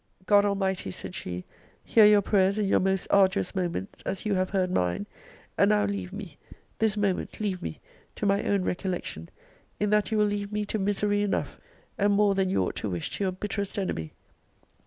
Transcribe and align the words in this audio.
God 0.25 0.45
Almighty, 0.45 0.89
said 0.89 1.13
she, 1.13 1.45
hear 1.83 2.05
your 2.05 2.23
prayers 2.23 2.57
in 2.57 2.67
your 2.67 2.79
most 2.79 3.05
arduous 3.11 3.53
moments, 3.53 4.01
as 4.01 4.25
you 4.25 4.33
have 4.33 4.49
heard 4.49 4.71
mine! 4.71 5.05
and 5.59 5.69
now 5.69 5.85
leave 5.85 6.11
me, 6.11 6.37
this 6.79 6.97
moment 6.97 7.39
leave 7.39 7.61
me, 7.61 7.79
to 8.15 8.25
my 8.25 8.41
own 8.45 8.63
recollection: 8.63 9.29
in 9.79 9.91
that 9.91 10.11
you 10.11 10.17
will 10.17 10.25
leave 10.25 10.51
me 10.51 10.65
to 10.65 10.79
misery 10.79 11.21
enough, 11.21 11.59
and 11.99 12.13
more 12.13 12.33
than 12.33 12.49
you 12.49 12.63
ought 12.63 12.77
to 12.77 12.89
wish 12.89 13.11
to 13.11 13.23
your 13.25 13.31
bitterest 13.31 13.77
enemy. 13.77 14.11